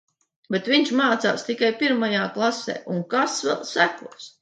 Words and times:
Bet 0.55 0.69
viņš 0.73 0.93
mācās 1.01 1.45
tikai 1.51 1.71
pirmajā 1.83 2.25
klasē. 2.41 2.81
Un, 2.97 3.07
kas 3.15 3.41
vēl 3.51 3.65
sekos? 3.79 4.37